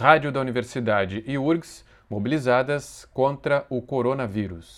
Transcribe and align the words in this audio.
Rádio 0.00 0.32
da 0.32 0.40
Universidade 0.40 1.22
e 1.26 1.36
URGS 1.36 1.84
mobilizadas 2.08 3.06
contra 3.12 3.66
o 3.68 3.82
coronavírus. 3.82 4.74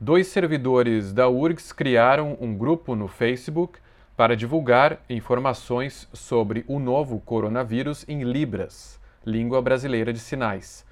Dois 0.00 0.28
servidores 0.28 1.12
da 1.12 1.28
URGS 1.28 1.72
criaram 1.72 2.38
um 2.40 2.56
grupo 2.56 2.94
no 2.94 3.08
Facebook 3.08 3.80
para 4.16 4.36
divulgar 4.36 5.00
informações 5.10 6.08
sobre 6.12 6.64
o 6.68 6.78
novo 6.78 7.18
coronavírus 7.18 8.04
em 8.06 8.22
Libras, 8.22 9.00
língua 9.26 9.60
brasileira 9.60 10.12
de 10.12 10.20
sinais. 10.20 10.86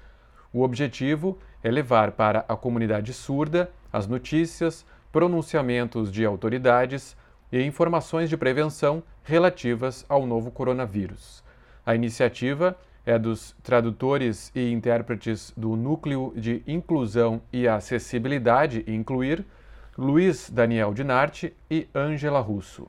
O 0.51 0.61
objetivo 0.61 1.39
é 1.63 1.71
levar 1.71 2.11
para 2.11 2.43
a 2.49 2.57
comunidade 2.57 3.13
surda 3.13 3.71
as 3.93 4.07
notícias, 4.07 4.85
pronunciamentos 5.09 6.11
de 6.11 6.25
autoridades 6.25 7.15
e 7.49 7.63
informações 7.63 8.29
de 8.29 8.35
prevenção 8.35 9.01
relativas 9.23 10.05
ao 10.09 10.25
novo 10.25 10.51
coronavírus. 10.51 11.43
A 11.85 11.95
iniciativa 11.95 12.77
é 13.05 13.17
dos 13.19 13.55
tradutores 13.63 14.51
e 14.55 14.71
intérpretes 14.71 15.53
do 15.55 15.75
Núcleo 15.75 16.33
de 16.35 16.63
Inclusão 16.67 17.41
e 17.51 17.67
Acessibilidade 17.67 18.83
Incluir, 18.87 19.45
Luiz 19.97 20.49
Daniel 20.49 20.93
Dinarte 20.93 21.53
e 21.69 21.87
Ângela 21.93 22.39
Russo. 22.39 22.87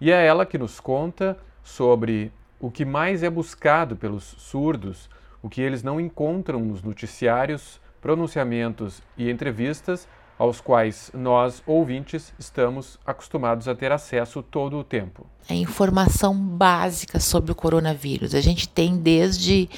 E 0.00 0.12
é 0.12 0.26
ela 0.26 0.44
que 0.44 0.58
nos 0.58 0.78
conta 0.78 1.38
sobre 1.62 2.30
o 2.60 2.70
que 2.70 2.84
mais 2.84 3.22
é 3.22 3.30
buscado 3.30 3.96
pelos 3.96 4.24
surdos, 4.24 5.08
o 5.42 5.48
que 5.48 5.60
eles 5.60 5.82
não 5.82 6.00
encontram 6.00 6.60
nos 6.60 6.82
noticiários, 6.82 7.80
pronunciamentos 8.00 9.02
e 9.16 9.30
entrevistas 9.30 10.06
aos 10.38 10.60
quais 10.60 11.10
nós, 11.14 11.62
ouvintes, 11.66 12.32
estamos 12.38 12.98
acostumados 13.06 13.68
a 13.68 13.74
ter 13.74 13.90
acesso 13.90 14.42
todo 14.42 14.78
o 14.78 14.84
tempo. 14.84 15.26
A 15.48 15.54
informação 15.54 16.34
básica 16.34 17.18
sobre 17.18 17.52
o 17.52 17.54
coronavírus. 17.54 18.34
A 18.34 18.40
gente 18.40 18.68
tem 18.68 18.96
desde 18.96 19.68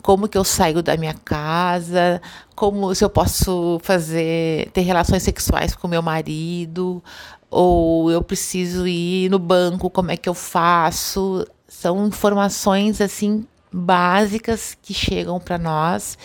como 0.00 0.28
que 0.28 0.38
eu 0.38 0.44
saio 0.44 0.82
da 0.82 0.96
minha 0.96 1.14
casa, 1.14 2.22
como 2.54 2.94
se 2.94 3.04
eu 3.04 3.10
posso 3.10 3.78
fazer 3.82 4.70
ter 4.72 4.82
relações 4.82 5.22
sexuais 5.22 5.74
com 5.74 5.88
meu 5.88 6.02
marido, 6.02 7.02
ou 7.50 8.10
eu 8.10 8.22
preciso 8.22 8.86
ir 8.86 9.30
no 9.30 9.38
banco, 9.38 9.90
como 9.90 10.10
é 10.10 10.16
que 10.16 10.28
eu 10.28 10.34
faço? 10.34 11.46
São 11.66 12.06
informações 12.06 13.00
assim 13.00 13.46
básicas 13.70 14.76
que 14.80 14.94
chegam 14.94 15.38
para 15.38 15.58
nós 15.58 16.16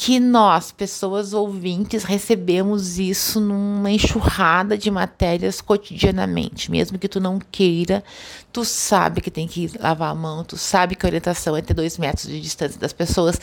que 0.00 0.20
nós, 0.20 0.70
pessoas 0.70 1.32
ouvintes, 1.32 2.04
recebemos 2.04 3.00
isso 3.00 3.40
numa 3.40 3.90
enxurrada 3.90 4.78
de 4.78 4.92
matérias 4.92 5.60
cotidianamente. 5.60 6.70
Mesmo 6.70 6.96
que 7.00 7.08
tu 7.08 7.18
não 7.18 7.40
queira, 7.40 8.04
tu 8.52 8.64
sabe 8.64 9.20
que 9.20 9.28
tem 9.28 9.48
que 9.48 9.68
lavar 9.76 10.12
a 10.12 10.14
mão, 10.14 10.44
tu 10.44 10.56
sabe 10.56 10.94
que 10.94 11.04
a 11.04 11.08
orientação 11.08 11.56
é 11.56 11.62
ter 11.62 11.74
dois 11.74 11.98
metros 11.98 12.28
de 12.28 12.40
distância 12.40 12.78
das 12.78 12.92
pessoas. 12.92 13.40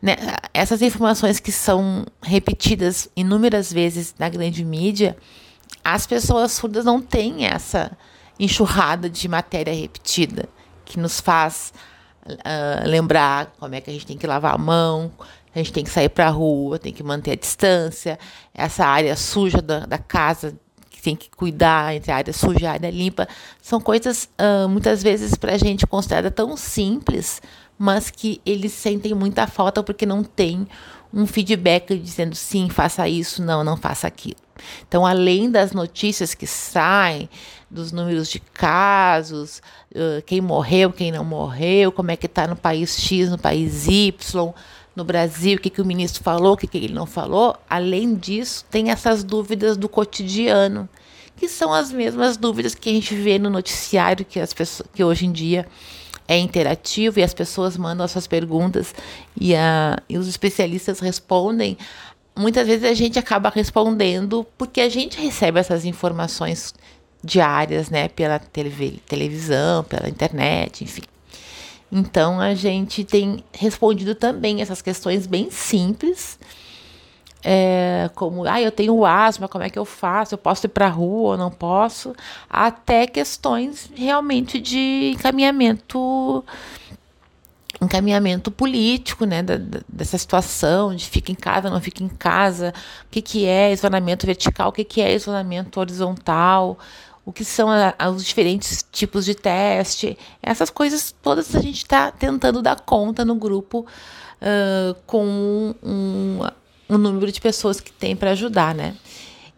Né? 0.00 0.16
Essas 0.54 0.80
informações 0.80 1.40
que 1.40 1.52
são 1.52 2.06
repetidas 2.22 3.10
inúmeras 3.14 3.70
vezes 3.70 4.14
na 4.18 4.30
grande 4.30 4.64
mídia, 4.64 5.14
as 5.84 6.06
pessoas 6.06 6.52
surdas 6.52 6.86
não 6.86 7.02
têm 7.02 7.44
essa 7.44 7.92
enxurrada 8.40 9.10
de 9.10 9.28
matéria 9.28 9.74
repetida 9.74 10.48
que 10.86 10.98
nos 10.98 11.20
faz 11.20 11.70
uh, 12.28 12.88
lembrar 12.88 13.52
como 13.58 13.74
é 13.74 13.80
que 13.82 13.90
a 13.90 13.92
gente 13.92 14.06
tem 14.06 14.16
que 14.16 14.26
lavar 14.26 14.54
a 14.54 14.58
mão, 14.58 15.12
a 15.58 15.62
gente 15.62 15.72
tem 15.72 15.84
que 15.84 15.90
sair 15.90 16.08
para 16.08 16.26
a 16.26 16.30
rua, 16.30 16.78
tem 16.78 16.92
que 16.92 17.02
manter 17.02 17.32
a 17.32 17.36
distância, 17.36 18.18
essa 18.54 18.84
área 18.84 19.14
suja 19.16 19.60
da, 19.60 19.86
da 19.86 19.98
casa 19.98 20.58
que 20.90 21.02
tem 21.02 21.14
que 21.14 21.30
cuidar 21.30 21.94
entre 21.94 22.10
a 22.10 22.16
área 22.16 22.32
suja 22.32 22.58
e 22.62 22.66
a 22.66 22.72
área 22.72 22.90
limpa, 22.90 23.28
são 23.62 23.80
coisas 23.80 24.28
uh, 24.38 24.68
muitas 24.68 25.02
vezes 25.02 25.34
para 25.34 25.54
a 25.54 25.58
gente 25.58 25.86
considerada 25.86 26.30
tão 26.30 26.56
simples, 26.56 27.40
mas 27.78 28.10
que 28.10 28.40
eles 28.44 28.72
sentem 28.72 29.14
muita 29.14 29.46
falta 29.46 29.82
porque 29.82 30.04
não 30.04 30.24
tem 30.24 30.66
um 31.12 31.26
feedback 31.26 31.96
dizendo 31.96 32.34
sim, 32.34 32.68
faça 32.68 33.08
isso, 33.08 33.42
não, 33.42 33.62
não 33.62 33.76
faça 33.76 34.06
aquilo. 34.06 34.36
Então, 34.86 35.06
além 35.06 35.50
das 35.50 35.72
notícias 35.72 36.34
que 36.34 36.46
saem, 36.46 37.28
dos 37.70 37.92
números 37.92 38.28
de 38.28 38.40
casos, 38.40 39.62
uh, 39.94 40.22
quem 40.26 40.40
morreu, 40.40 40.92
quem 40.92 41.12
não 41.12 41.24
morreu, 41.24 41.92
como 41.92 42.10
é 42.10 42.16
que 42.16 42.26
está 42.26 42.46
no 42.46 42.56
país 42.56 42.98
X, 42.98 43.30
no 43.30 43.38
país 43.38 43.86
Y, 43.86 44.52
no 44.98 45.04
Brasil, 45.04 45.56
o 45.56 45.60
que, 45.60 45.70
que 45.70 45.80
o 45.80 45.84
ministro 45.84 46.24
falou, 46.24 46.54
o 46.54 46.56
que, 46.56 46.66
que 46.66 46.76
ele 46.76 46.92
não 46.92 47.06
falou. 47.06 47.56
Além 47.70 48.16
disso, 48.16 48.64
tem 48.68 48.90
essas 48.90 49.22
dúvidas 49.22 49.76
do 49.76 49.88
cotidiano, 49.88 50.88
que 51.36 51.48
são 51.48 51.72
as 51.72 51.92
mesmas 51.92 52.36
dúvidas 52.36 52.74
que 52.74 52.90
a 52.90 52.92
gente 52.92 53.14
vê 53.14 53.38
no 53.38 53.48
noticiário, 53.48 54.24
que, 54.24 54.40
as 54.40 54.52
pessoas, 54.52 54.88
que 54.92 55.04
hoje 55.04 55.24
em 55.24 55.30
dia 55.30 55.68
é 56.26 56.36
interativo 56.36 57.20
e 57.20 57.22
as 57.22 57.32
pessoas 57.32 57.76
mandam 57.76 58.04
as 58.04 58.10
suas 58.10 58.26
perguntas 58.26 58.92
e, 59.40 59.54
a, 59.54 59.96
e 60.08 60.18
os 60.18 60.26
especialistas 60.26 60.98
respondem. 60.98 61.78
Muitas 62.36 62.66
vezes 62.66 62.84
a 62.84 62.94
gente 62.94 63.20
acaba 63.20 63.50
respondendo 63.54 64.44
porque 64.58 64.80
a 64.80 64.88
gente 64.88 65.20
recebe 65.20 65.60
essas 65.60 65.84
informações 65.84 66.74
diárias, 67.22 67.88
né, 67.88 68.08
pela 68.08 68.40
televisão, 68.40 69.84
pela 69.84 70.08
internet, 70.08 70.82
enfim. 70.82 71.02
Então 71.90 72.40
a 72.40 72.54
gente 72.54 73.04
tem 73.04 73.42
respondido 73.52 74.14
também 74.14 74.60
essas 74.60 74.82
questões 74.82 75.26
bem 75.26 75.50
simples, 75.50 76.38
é, 77.42 78.10
como 78.14 78.44
ah, 78.46 78.60
eu 78.60 78.72
tenho 78.72 79.04
asma, 79.06 79.48
como 79.48 79.64
é 79.64 79.70
que 79.70 79.78
eu 79.78 79.84
faço? 79.84 80.34
Eu 80.34 80.38
posso 80.38 80.66
ir 80.66 80.70
para 80.70 80.86
a 80.86 80.90
rua 80.90 81.30
ou 81.30 81.36
não 81.36 81.50
posso? 81.50 82.14
Até 82.50 83.06
questões 83.06 83.90
realmente 83.94 84.60
de 84.60 85.12
encaminhamento 85.14 86.44
encaminhamento 87.80 88.50
político, 88.50 89.24
né, 89.24 89.40
da, 89.40 89.56
dessa 89.88 90.18
situação, 90.18 90.94
de 90.94 91.06
fica 91.06 91.30
em 91.30 91.34
casa, 91.34 91.70
não 91.70 91.80
fica 91.80 92.02
em 92.02 92.08
casa, 92.08 92.74
o 93.06 93.08
que, 93.08 93.22
que 93.22 93.46
é 93.46 93.72
isolamento 93.72 94.26
vertical, 94.26 94.70
o 94.70 94.72
que, 94.72 94.82
que 94.82 95.00
é 95.00 95.14
isolamento 95.14 95.78
horizontal, 95.78 96.76
o 97.28 97.32
que 97.32 97.44
são 97.44 97.68
a, 97.70 98.08
os 98.08 98.24
diferentes 98.24 98.82
tipos 98.90 99.26
de 99.26 99.34
teste, 99.34 100.16
essas 100.42 100.70
coisas 100.70 101.14
todas 101.20 101.54
a 101.54 101.60
gente 101.60 101.76
está 101.76 102.10
tentando 102.10 102.62
dar 102.62 102.80
conta 102.80 103.22
no 103.22 103.34
grupo 103.34 103.80
uh, 104.40 104.96
com 105.06 105.74
um, 105.82 106.40
um, 106.88 106.96
número 106.96 107.30
de 107.30 107.38
pessoas 107.38 107.80
que 107.82 107.92
tem 107.92 108.16
para 108.16 108.30
ajudar, 108.30 108.74
né? 108.74 108.96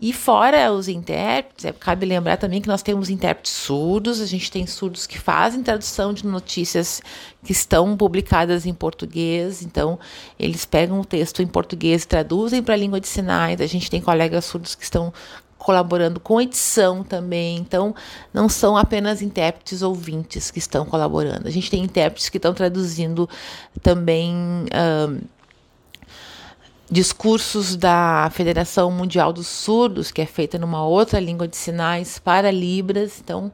E 0.00 0.12
fora 0.12 0.72
os 0.72 0.88
intérpretes, 0.88 1.64
é, 1.64 1.72
cabe 1.72 2.06
lembrar 2.06 2.38
também 2.38 2.60
que 2.60 2.66
nós 2.66 2.82
temos 2.82 3.08
intérpretes 3.08 3.52
surdos, 3.52 4.20
a 4.20 4.26
gente 4.26 4.50
tem 4.50 4.66
surdos 4.66 5.06
que 5.06 5.16
fazem 5.16 5.62
tradução 5.62 6.12
de 6.12 6.26
notícias 6.26 7.00
que 7.44 7.52
estão 7.52 7.96
publicadas 7.96 8.66
em 8.66 8.74
português, 8.74 9.62
então 9.62 9.96
eles 10.36 10.64
pegam 10.64 10.98
o 10.98 11.04
texto 11.04 11.40
em 11.40 11.46
português 11.46 12.02
e 12.02 12.08
traduzem 12.08 12.64
para 12.64 12.74
a 12.74 12.78
língua 12.78 12.98
de 12.98 13.06
sinais. 13.06 13.60
A 13.60 13.66
gente 13.66 13.88
tem 13.88 14.00
colegas 14.00 14.44
surdos 14.44 14.74
que 14.74 14.82
estão 14.82 15.12
colaborando 15.60 16.18
com 16.18 16.40
edição 16.40 17.04
também. 17.04 17.58
Então, 17.58 17.94
não 18.32 18.48
são 18.48 18.76
apenas 18.76 19.20
intérpretes 19.20 19.82
ouvintes 19.82 20.50
que 20.50 20.58
estão 20.58 20.86
colaborando. 20.86 21.46
A 21.46 21.50
gente 21.50 21.70
tem 21.70 21.84
intérpretes 21.84 22.30
que 22.30 22.38
estão 22.38 22.54
traduzindo 22.54 23.28
também. 23.82 24.30
discursos 26.90 27.76
da 27.76 28.28
Federação 28.32 28.90
Mundial 28.90 29.32
dos 29.32 29.46
Surdos, 29.46 30.10
que 30.10 30.20
é 30.20 30.26
feita 30.26 30.58
numa 30.58 30.84
outra 30.84 31.20
língua 31.20 31.46
de 31.46 31.56
sinais 31.56 32.18
para 32.18 32.50
Libras. 32.50 33.20
Então, 33.22 33.52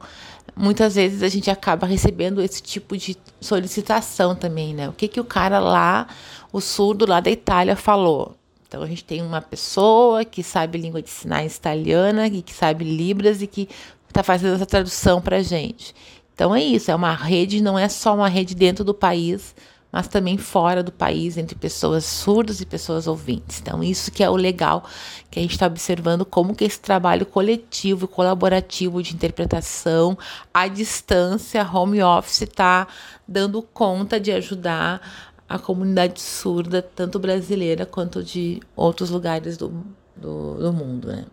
muitas 0.55 0.95
vezes 0.95 1.21
a 1.21 1.27
gente 1.27 1.51
acaba 1.51 1.85
recebendo 1.85 2.41
esse 2.41 2.63
tipo 2.63 2.97
de 2.97 3.15
solicitação 3.39 4.33
também, 4.35 4.73
né? 4.73 4.89
O 4.89 4.93
que 4.93 5.07
que 5.07 5.19
o 5.19 5.23
cara 5.23 5.59
lá, 5.59 6.07
o 6.51 6.59
surdo 6.59 7.05
lá 7.05 7.19
da 7.19 7.29
Itália 7.29 7.75
falou? 7.75 8.36
Então 8.67 8.81
a 8.81 8.87
gente 8.87 9.03
tem 9.03 9.21
uma 9.21 9.41
pessoa 9.41 10.25
que 10.25 10.43
sabe 10.43 10.77
língua 10.77 11.01
de 11.01 11.09
sinais 11.09 11.55
italiana 11.55 12.27
e 12.27 12.41
que 12.41 12.53
sabe 12.53 12.83
Libras 12.83 13.41
e 13.41 13.47
que 13.47 13.69
está 14.07 14.23
fazendo 14.23 14.55
essa 14.55 14.65
tradução 14.65 15.21
para 15.21 15.37
a 15.37 15.43
gente. 15.43 15.95
Então 16.33 16.53
é 16.53 16.61
isso, 16.61 16.91
é 16.91 16.95
uma 16.95 17.13
rede, 17.13 17.61
não 17.61 17.79
é 17.79 17.87
só 17.89 18.13
uma 18.13 18.27
rede 18.27 18.53
dentro 18.53 18.83
do 18.83 18.93
país, 18.93 19.55
mas 19.91 20.07
também 20.07 20.37
fora 20.37 20.83
do 20.83 20.91
país, 20.91 21.37
entre 21.37 21.55
pessoas 21.55 22.05
surdas 22.05 22.61
e 22.61 22.65
pessoas 22.65 23.07
ouvintes. 23.07 23.59
Então, 23.59 23.83
isso 23.83 24.11
que 24.11 24.23
é 24.23 24.29
o 24.29 24.35
legal 24.35 24.83
que 25.31 25.39
a 25.39 25.41
gente 25.41 25.53
está 25.53 25.65
observando, 25.65 26.25
como 26.25 26.53
que 26.53 26.65
esse 26.65 26.79
trabalho 26.79 27.25
coletivo 27.25 28.05
e 28.05 28.07
colaborativo 28.07 29.01
de 29.01 29.15
interpretação 29.15 30.17
à 30.53 30.67
distância, 30.67 31.67
home 31.67 32.03
office, 32.03 32.41
está 32.41 32.87
dando 33.27 33.61
conta 33.61 34.19
de 34.19 34.31
ajudar 34.31 35.01
a 35.47 35.57
comunidade 35.57 36.21
surda, 36.21 36.81
tanto 36.81 37.19
brasileira 37.19 37.85
quanto 37.85 38.23
de 38.23 38.61
outros 38.75 39.09
lugares 39.09 39.57
do, 39.57 39.69
do, 40.15 40.55
do 40.55 40.73
mundo. 40.73 41.07
Né? 41.07 41.25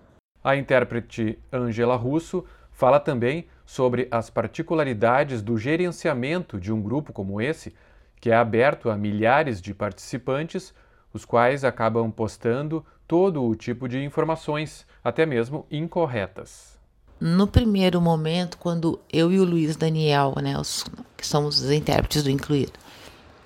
A 0.43 0.57
intérprete 0.57 1.39
Angela 1.53 1.97
Russo 1.97 2.45
fala 2.71 3.01
também 3.01 3.47
sobre 3.65 4.07
as 4.11 4.31
particularidades 4.31 5.43
do 5.43 5.57
gerenciamento 5.57 6.61
de 6.61 6.73
um 6.73 6.83
grupo 6.83 7.13
como 7.13 7.41
esse, 7.41 7.75
que 8.21 8.31
é 8.31 8.37
aberto 8.37 8.91
a 8.91 8.97
milhares 8.97 9.61
de 9.61 9.75
participantes, 9.75 10.75
os 11.13 11.25
quais 11.25 11.65
acabam 11.65 12.11
postando 12.11 12.85
todo 13.07 13.43
o 13.43 13.55
tipo 13.55 13.89
de 13.89 14.03
informações, 14.03 14.87
até 15.03 15.25
mesmo 15.25 15.67
incorretas. 15.71 16.75
No 17.21 17.47
primeiro 17.47 18.01
momento, 18.01 18.59
quando 18.59 19.01
eu 19.13 19.33
e 19.33 19.39
o 19.39 19.45
Luiz 19.45 19.77
Daniel, 19.77 20.35
né, 20.43 20.59
os, 20.59 20.85
que 21.17 21.27
somos 21.27 21.61
os 21.61 21.71
intérpretes 21.71 22.23
do 22.23 22.31
Incluir. 22.31 22.71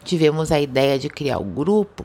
Tivemos 0.05 0.51
a 0.53 0.61
ideia 0.61 0.99
de 0.99 1.09
criar 1.09 1.39
o 1.39 1.45
grupo. 1.45 2.05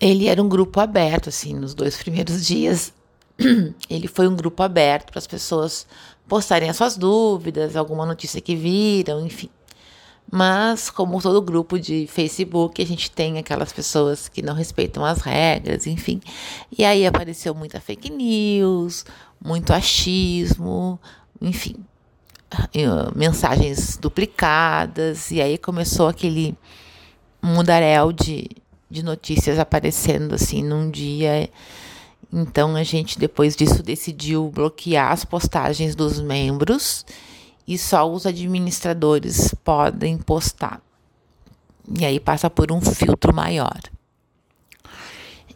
Ele 0.00 0.26
era 0.26 0.42
um 0.42 0.48
grupo 0.48 0.80
aberto, 0.80 1.28
assim, 1.28 1.54
nos 1.54 1.74
dois 1.74 1.96
primeiros 2.02 2.46
dias. 2.46 2.92
Ele 3.88 4.06
foi 4.06 4.28
um 4.28 4.36
grupo 4.36 4.62
aberto 4.62 5.10
para 5.10 5.18
as 5.18 5.26
pessoas 5.26 5.86
postarem 6.28 6.68
as 6.70 6.76
suas 6.76 6.96
dúvidas, 6.96 7.76
alguma 7.76 8.06
notícia 8.06 8.40
que 8.40 8.54
viram, 8.56 9.24
enfim. 9.24 9.50
Mas, 10.30 10.90
como 10.90 11.20
todo 11.20 11.40
grupo 11.42 11.78
de 11.78 12.06
Facebook, 12.06 12.80
a 12.82 12.86
gente 12.86 13.10
tem 13.10 13.38
aquelas 13.38 13.72
pessoas 13.72 14.28
que 14.28 14.42
não 14.42 14.54
respeitam 14.54 15.04
as 15.04 15.20
regras, 15.20 15.86
enfim. 15.86 16.20
E 16.76 16.84
aí 16.84 17.06
apareceu 17.06 17.54
muita 17.54 17.80
fake 17.80 18.10
news, 18.10 19.04
muito 19.42 19.72
achismo, 19.72 20.98
enfim, 21.40 21.76
mensagens 23.14 23.96
duplicadas. 23.96 25.30
E 25.30 25.40
aí 25.40 25.58
começou 25.58 26.08
aquele 26.08 26.56
mundaréu 27.42 28.12
de, 28.12 28.48
de 28.90 29.02
notícias 29.02 29.58
aparecendo 29.58 30.34
assim 30.34 30.62
num 30.62 30.90
dia. 30.90 31.48
Então 32.32 32.74
a 32.74 32.82
gente, 32.82 33.18
depois 33.18 33.54
disso, 33.54 33.82
decidiu 33.82 34.50
bloquear 34.50 35.12
as 35.12 35.24
postagens 35.24 35.94
dos 35.94 36.20
membros 36.20 37.04
e 37.66 37.78
só 37.78 38.10
os 38.10 38.26
administradores 38.26 39.54
podem 39.62 40.18
postar. 40.18 40.80
E 41.98 42.04
aí 42.04 42.18
passa 42.18 42.50
por 42.50 42.72
um 42.72 42.80
filtro 42.80 43.34
maior. 43.34 43.78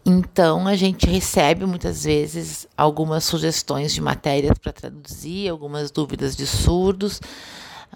Então 0.04 0.66
a 0.66 0.74
gente 0.74 1.06
recebe 1.06 1.66
muitas 1.66 2.04
vezes 2.04 2.66
algumas 2.76 3.24
sugestões 3.24 3.92
de 3.92 4.00
matérias 4.00 4.56
para 4.58 4.72
traduzir, 4.72 5.48
algumas 5.48 5.90
dúvidas 5.90 6.34
de 6.34 6.46
surdos, 6.46 7.20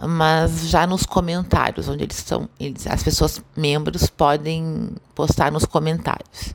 mas 0.00 0.68
já 0.68 0.86
nos 0.86 1.06
comentários, 1.06 1.88
onde 1.88 2.04
eles 2.04 2.16
são, 2.16 2.48
eles, 2.58 2.86
as 2.86 3.02
pessoas 3.02 3.42
membros 3.56 4.08
podem 4.08 4.90
postar 5.14 5.50
nos 5.50 5.64
comentários. 5.64 6.54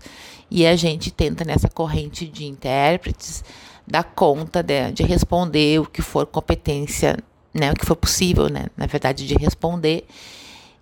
E 0.49 0.65
a 0.65 0.75
gente 0.75 1.11
tenta 1.11 1.43
nessa 1.43 1.67
corrente 1.67 2.27
de 2.27 2.45
intérpretes 2.45 3.43
dar 3.85 4.03
conta 4.03 4.61
de, 4.61 4.91
de 4.91 5.03
responder 5.03 5.79
o 5.79 5.85
que 5.85 6.01
for 6.01 6.25
competência 6.25 7.17
né, 7.57 7.71
o 7.71 7.75
que 7.75 7.85
for 7.85 7.95
possível, 7.95 8.49
né, 8.49 8.67
na 8.77 8.85
verdade, 8.85 9.27
de 9.27 9.35
responder. 9.35 10.05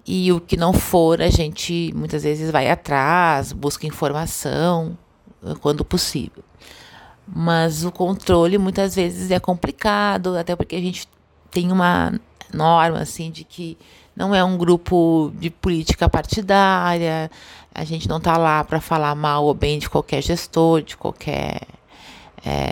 E 0.07 0.31
o 0.31 0.39
que 0.39 0.55
não 0.55 0.71
for, 0.71 1.21
a 1.21 1.29
gente 1.29 1.91
muitas 1.95 2.23
vezes 2.23 2.51
vai 2.51 2.69
atrás, 2.69 3.51
busca 3.51 3.87
informação 3.87 4.97
eh, 5.43 5.55
quando 5.61 5.83
possível. 5.83 6.43
Mas 7.27 7.83
o 7.83 7.91
controle 7.91 8.57
muitas 8.57 8.95
vezes 8.95 9.31
é 9.31 9.39
complicado, 9.39 10.37
até 10.37 10.55
porque 10.55 10.75
a 10.75 10.81
gente 10.81 11.07
tem 11.49 11.71
uma 11.71 12.13
norma 12.53 12.99
assim 12.99 13.31
de 13.31 13.43
que 13.43 13.77
não 14.15 14.33
é 14.33 14.43
um 14.43 14.57
grupo 14.57 15.31
de 15.35 15.49
política 15.49 16.07
partidária, 16.07 17.29
a 17.73 17.83
gente 17.83 18.07
não 18.07 18.17
está 18.17 18.37
lá 18.37 18.63
para 18.63 18.79
falar 18.79 19.15
mal 19.15 19.43
ou 19.45 19.53
bem 19.53 19.79
de 19.79 19.89
qualquer 19.89 20.21
gestor, 20.21 20.81
de 20.81 20.95
qualquer 20.95 21.61
é, 22.45 22.71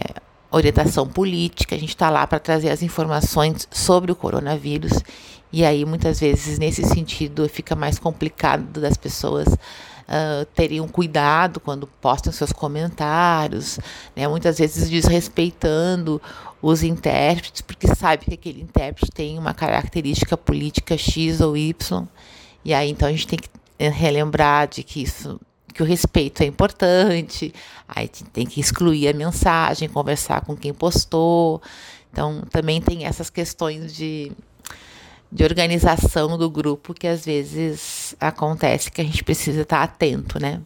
orientação 0.51 1.07
política, 1.07 1.75
a 1.75 1.79
gente 1.79 1.89
está 1.89 2.09
lá 2.09 2.25
para 2.27 2.39
trazer 2.39 2.69
as 2.69 2.81
informações 2.83 3.67
sobre 3.71 4.11
o 4.11 4.15
coronavírus. 4.15 4.93
E 5.53 5.63
aí, 5.63 5.85
muitas 5.85 6.19
vezes, 6.19 6.57
nesse 6.57 6.83
sentido, 6.83 7.47
fica 7.47 7.75
mais 7.75 7.99
complicado 7.99 8.81
das 8.81 8.97
pessoas 8.97 9.47
uh, 9.47 10.45
terem 10.55 10.81
um 10.81 10.87
cuidado 10.87 11.59
quando 11.59 11.85
postam 11.85 12.33
seus 12.33 12.51
comentários, 12.51 13.79
né? 14.15 14.27
muitas 14.27 14.57
vezes 14.57 14.89
desrespeitando 14.89 16.19
os 16.59 16.81
intérpretes, 16.81 17.61
porque 17.61 17.87
sabe 17.93 18.25
que 18.25 18.33
aquele 18.33 18.63
intérprete 18.63 19.11
tem 19.11 19.37
uma 19.37 19.53
característica 19.53 20.35
política 20.35 20.97
X 20.97 21.39
ou 21.39 21.55
Y. 21.55 22.07
E 22.65 22.73
aí, 22.73 22.89
então, 22.89 23.07
a 23.07 23.11
gente 23.11 23.27
tem 23.27 23.37
que 23.37 23.49
eh, 23.77 23.89
relembrar 23.89 24.67
de 24.67 24.81
que 24.81 25.03
isso 25.03 25.39
que 25.71 25.83
o 25.83 25.85
respeito 25.85 26.41
é 26.41 26.47
importante, 26.47 27.53
aí 27.87 28.07
tem 28.07 28.45
que 28.45 28.59
excluir 28.59 29.07
a 29.07 29.13
mensagem, 29.13 29.87
conversar 29.87 30.41
com 30.41 30.55
quem 30.55 30.73
postou. 30.73 31.61
Então, 32.11 32.41
também 32.51 32.79
tem 32.81 33.05
essas 33.05 33.29
questões 33.29 33.93
de, 33.93 34.31
de 35.33 35.43
organização 35.43 36.37
do 36.37 36.47
grupo 36.47 36.93
que 36.93 37.07
às 37.07 37.25
vezes 37.25 38.15
acontece 38.19 38.91
que 38.91 39.01
a 39.01 39.03
gente 39.03 39.23
precisa 39.23 39.63
estar 39.63 39.81
atento, 39.81 40.39
né? 40.39 40.61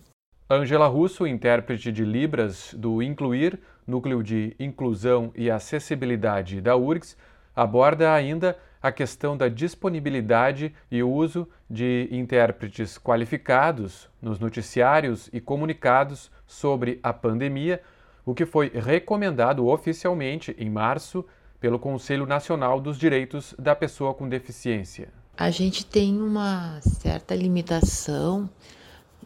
Angela 0.50 0.88
Russo, 0.88 1.26
intérprete 1.26 1.90
de 1.90 2.04
Libras 2.04 2.74
do 2.78 3.02
Incluir, 3.02 3.58
Núcleo 3.88 4.22
de 4.22 4.54
Inclusão 4.60 5.32
e 5.36 5.50
Acessibilidade 5.50 6.60
da 6.60 6.76
URGS, 6.76 7.16
aborda 7.56 8.14
ainda 8.14 8.58
a 8.84 8.92
questão 8.92 9.38
da 9.38 9.48
disponibilidade 9.48 10.74
e 10.92 11.02
uso 11.02 11.48
de 11.70 12.10
intérpretes 12.12 12.98
qualificados 12.98 14.10
nos 14.22 14.38
noticiários 14.38 15.30
e 15.32 15.40
comunicados 15.40 16.30
sobre 16.46 17.00
a 17.02 17.14
pandemia, 17.14 17.82
o 18.26 18.34
que 18.34 18.46
foi 18.46 18.70
recomendado 18.70 19.66
oficialmente 19.66 20.54
em 20.60 20.70
março 20.70 21.26
pelo 21.60 21.80
Conselho 21.80 22.26
Nacional 22.26 22.80
dos 22.80 22.98
Direitos 22.98 23.54
da 23.58 23.76
Pessoa 23.76 24.14
com 24.14 24.28
Deficiência. 24.28 25.10
A 25.38 25.50
gente 25.52 25.86
tem 25.86 26.20
uma 26.20 26.80
certa 26.82 27.36
limitação 27.36 28.50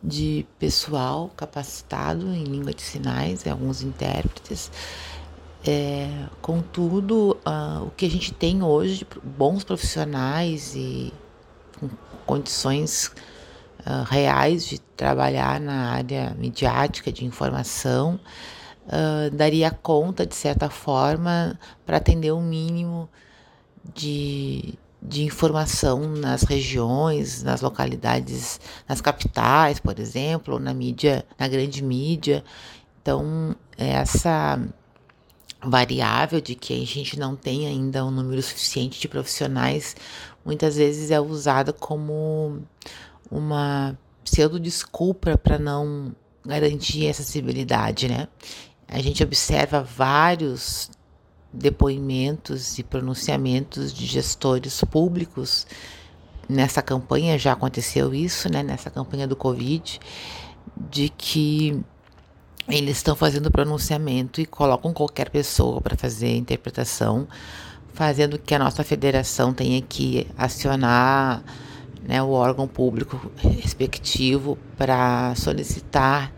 de 0.04 0.46
pessoal 0.58 1.30
capacitado 1.38 2.28
em 2.34 2.44
língua 2.44 2.74
de 2.74 2.82
sinais, 2.82 3.46
alguns 3.48 3.82
intérpretes 3.82 4.72
é, 5.66 6.10
contudo, 6.42 7.38
uh, 7.46 7.86
o 7.86 7.92
que 7.92 8.06
a 8.06 8.10
gente 8.10 8.34
tem 8.34 8.64
hoje 8.64 9.00
de 9.00 9.20
bons 9.24 9.64
profissionais 9.64 10.74
e 10.76 11.14
com 11.80 11.90
condições 12.26 13.12
uh, 13.86 14.04
reais 14.10 14.66
de 14.66 14.80
trabalhar 14.80 15.60
na 15.60 15.92
área 15.92 16.36
midiática 16.38 17.12
de 17.12 17.26
informação 17.26 18.20
uh, 18.88 19.30
daria 19.36 19.72
conta, 19.72 20.26
de 20.26 20.36
certa 20.36 20.70
forma, 20.70 21.60
para 21.86 21.98
atender 21.98 22.32
o 22.32 22.38
um 22.38 22.42
mínimo 22.42 23.10
de, 23.94 24.76
de 25.02 25.24
informação 25.24 26.02
nas 26.08 26.44
regiões, 26.44 27.44
nas 27.44 27.62
localidades, 27.62 28.60
nas 28.88 29.02
capitais, 29.02 29.80
por 29.80 30.00
exemplo, 30.00 30.56
ou 30.56 30.60
na 30.60 30.74
mídia, 30.74 31.26
na 31.38 31.48
grande 31.48 31.84
mídia. 31.84 32.44
Então, 33.02 33.56
essa 33.78 34.60
variável 35.64 36.42
de 36.42 36.56
que 36.56 36.74
a 36.74 36.86
gente 36.86 37.20
não 37.20 37.36
tem 37.36 37.68
ainda 37.68 38.04
um 38.06 38.12
número 38.12 38.42
suficiente 38.42 39.00
de 39.00 39.08
profissionais, 39.08 39.96
muitas 40.44 40.76
vezes 40.76 41.12
é 41.12 41.20
usada 41.20 41.72
como 41.72 42.62
uma 43.30 43.98
pseudo 44.24 44.60
desculpa 44.60 45.38
para 45.38 45.60
não 45.60 46.16
garantir 46.46 47.06
essa 47.06 47.22
acessibilidade, 47.22 48.08
né? 48.08 48.28
A 48.92 49.02
gente 49.02 49.24
observa 49.24 49.82
vários 49.82 50.92
depoimentos 51.54 52.78
e 52.78 52.84
pronunciamentos 52.84 53.94
de 53.94 54.06
gestores 54.06 54.84
públicos 54.84 55.66
nessa 56.48 56.82
campanha, 56.82 57.40
já 57.40 57.54
aconteceu 57.54 58.14
isso, 58.14 58.52
né, 58.52 58.62
nessa 58.62 58.90
campanha 58.90 59.26
do 59.26 59.36
Covid, 59.36 59.98
de 60.76 61.08
que 61.08 61.82
eles 62.68 62.98
estão 62.98 63.16
fazendo 63.16 63.50
pronunciamento 63.50 64.42
e 64.42 64.46
colocam 64.46 64.94
qualquer 64.94 65.30
pessoa 65.30 65.80
para 65.80 65.96
fazer 65.96 66.36
interpretação, 66.36 67.30
fazendo 67.94 68.38
que 68.38 68.54
a 68.54 68.60
nossa 68.60 68.84
federação 68.84 69.54
tenha 69.54 69.82
que 69.82 70.28
acionar 70.38 71.42
né, 72.04 72.22
o 72.22 72.32
órgão 72.32 72.68
público 72.68 73.32
respectivo 73.38 74.58
para 74.78 75.34
solicitar 75.36 76.34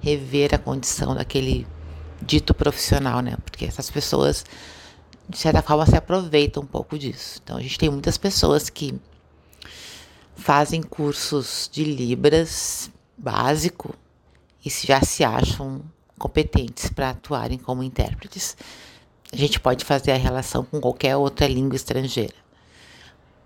rever 0.00 0.54
a 0.54 0.58
condição 0.58 1.14
daquele 1.14 1.66
dito 2.20 2.54
profissional, 2.54 3.20
né? 3.20 3.36
Porque 3.44 3.64
essas 3.64 3.90
pessoas, 3.90 4.44
de 5.28 5.38
certa 5.38 5.62
forma, 5.62 5.86
se 5.86 5.96
aproveitam 5.96 6.62
um 6.62 6.66
pouco 6.66 6.98
disso. 6.98 7.40
Então, 7.42 7.56
a 7.56 7.60
gente 7.60 7.78
tem 7.78 7.90
muitas 7.90 8.16
pessoas 8.16 8.68
que 8.68 8.98
fazem 10.36 10.82
cursos 10.82 11.68
de 11.72 11.84
Libras 11.84 12.90
básico 13.16 13.94
e 14.64 14.70
já 14.70 15.00
se 15.02 15.24
acham 15.24 15.82
competentes 16.18 16.90
para 16.90 17.10
atuarem 17.10 17.58
como 17.58 17.82
intérpretes. 17.82 18.56
A 19.32 19.36
gente 19.36 19.60
pode 19.60 19.84
fazer 19.84 20.12
a 20.12 20.16
relação 20.16 20.64
com 20.64 20.80
qualquer 20.80 21.16
outra 21.16 21.46
língua 21.46 21.76
estrangeira. 21.76 22.34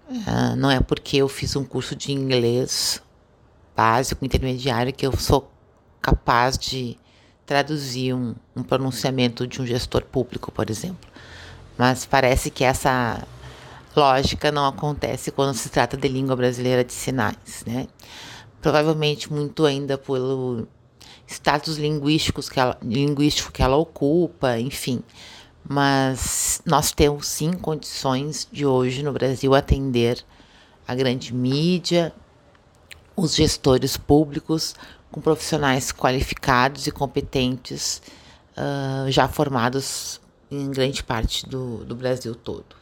Uh, 0.08 0.56
não 0.56 0.70
é 0.70 0.80
porque 0.80 1.16
eu 1.16 1.28
fiz 1.28 1.56
um 1.56 1.64
curso 1.64 1.96
de 1.96 2.12
inglês 2.12 3.02
básico, 3.74 4.24
intermediário, 4.24 4.92
que 4.92 5.06
eu 5.06 5.16
sou 5.16 5.50
capaz 6.00 6.58
de 6.58 6.98
traduzir 7.46 8.14
um, 8.14 8.34
um 8.56 8.62
pronunciamento 8.62 9.46
de 9.46 9.60
um 9.60 9.66
gestor 9.66 10.02
público, 10.04 10.50
por 10.52 10.70
exemplo. 10.70 11.10
Mas 11.76 12.06
parece 12.06 12.50
que 12.50 12.64
essa 12.64 13.26
lógica 13.96 14.50
não 14.52 14.66
acontece 14.66 15.30
quando 15.30 15.54
se 15.54 15.68
trata 15.68 15.96
de 15.96 16.08
língua 16.08 16.36
brasileira 16.36 16.84
de 16.84 16.92
sinais, 16.92 17.64
né? 17.66 17.88
Provavelmente 18.60 19.32
muito 19.32 19.64
ainda 19.66 19.98
pelo 19.98 20.66
status 21.26 21.76
linguísticos 21.76 22.48
que 22.48 22.60
ela, 22.60 22.78
linguístico 22.82 23.52
que 23.52 23.62
ela 23.62 23.76
ocupa, 23.76 24.58
enfim. 24.58 25.02
mas 25.68 26.60
nós 26.66 26.92
temos 26.92 27.26
sim 27.28 27.52
condições 27.52 28.48
de 28.50 28.66
hoje 28.66 29.02
no 29.02 29.12
Brasil 29.12 29.54
atender 29.54 30.24
a 30.86 30.94
grande 30.94 31.32
mídia, 31.32 32.12
os 33.16 33.34
gestores 33.34 33.96
públicos 33.96 34.74
com 35.12 35.20
profissionais 35.20 35.92
qualificados 35.92 36.86
e 36.86 36.90
competentes, 36.90 38.02
uh, 38.56 39.10
já 39.10 39.28
formados 39.28 40.20
em 40.50 40.70
grande 40.70 41.04
parte 41.04 41.46
do, 41.48 41.84
do 41.84 41.94
Brasil 41.94 42.34
todo. 42.34 42.74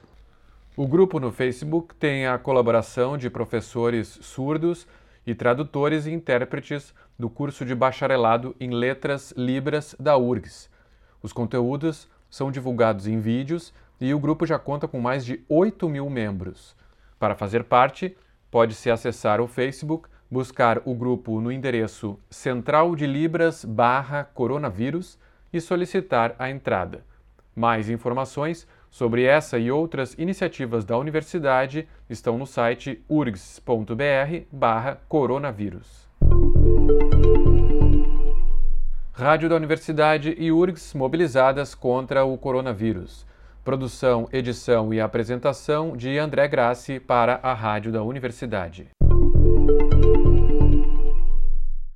O 0.77 0.87
grupo 0.87 1.21
no 1.21 1.33
Facebook 1.33 1.95
tem 1.97 2.27
a 2.27 2.39
colaboração 2.39 3.19
de 3.19 3.29
professores 3.29 4.19
surdos 4.23 4.87
e 5.27 5.35
tradutores 5.35 6.07
e 6.07 6.13
intérpretes 6.13 6.95
do 7.19 7.29
curso 7.29 7.65
de 7.67 7.75
bacharelado 7.75 8.57
em 8.59 8.71
Letras 8.71 9.35
Libras 9.37 9.95
da 9.99 10.17
URGS. 10.17 10.71
Os 11.23 11.33
conteúdos 11.33 12.09
são 12.31 12.51
divulgados 12.51 13.07
em 13.07 13.21
vídeos 13.21 13.75
e 14.01 14.15
o 14.15 14.19
grupo 14.19 14.47
já 14.47 14.59
conta 14.59 14.89
com 14.89 15.01
mais 15.01 15.25
de 15.25 15.45
8 15.49 15.89
mil 15.89 16.09
membros. 16.09 16.75
Para 17.19 17.35
fazer 17.35 17.65
parte, 17.65 18.17
pode-se 18.51 18.91
acessar 18.91 19.41
o 19.41 19.47
Facebook, 19.47 20.09
buscar 20.31 20.81
o 20.85 20.95
grupo 20.95 21.41
no 21.41 21.51
endereço 21.51 22.19
central 22.31 22.95
de 22.95 23.07
libras 23.07 23.65
barra 23.65 24.25
coronavírus 24.25 25.19
e 25.53 25.61
solicitar 25.61 26.35
a 26.39 26.49
entrada. 26.49 27.05
Mais 27.55 27.91
informações 27.91 28.67
sobre 28.91 29.25
essa 29.25 29.59
e 29.59 29.71
outras 29.71 30.15
iniciativas 30.19 30.85
da 30.85 30.97
universidade 30.97 31.89
estão 32.09 32.39
no 32.39 32.47
site 32.47 33.03
urgs.br 33.09 34.45
barra 34.53 35.01
coronavírus. 35.09 36.09
Rádio 39.13 39.49
da 39.49 39.57
Universidade 39.57 40.35
e 40.39 40.51
URGS 40.51 40.95
mobilizadas 40.95 41.75
contra 41.75 42.25
o 42.25 42.39
coronavírus. 42.39 43.27
Produção, 43.63 44.27
edição 44.33 44.95
e 44.95 45.01
apresentação 45.01 45.95
de 45.95 46.17
André 46.17 46.49
Grassi 46.49 46.99
para 46.99 47.39
a 47.43 47.53
Rádio 47.53 47.93
da 47.93 48.03
Universidade. 48.03 48.89